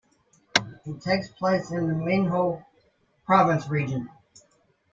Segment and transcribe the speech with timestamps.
[0.87, 2.65] It takes place in the Minho
[3.27, 4.09] Province region.